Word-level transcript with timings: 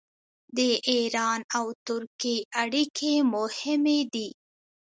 د 0.57 0.59
ایران 0.91 1.39
او 1.57 1.65
ترکیې 1.85 2.37
اړیکې 2.61 3.13
مهمې 3.33 3.99
دي. 4.13 4.29